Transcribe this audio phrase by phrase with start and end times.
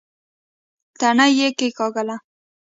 [0.99, 2.15] تڼۍ يې کېکاږله.